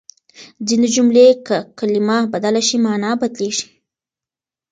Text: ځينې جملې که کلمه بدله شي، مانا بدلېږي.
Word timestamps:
ځينې 0.67 0.87
جملې 0.95 1.27
که 1.47 1.57
کلمه 1.79 2.17
بدله 2.33 2.61
شي، 2.67 2.77
مانا 2.85 3.11
بدلېږي. 3.21 3.67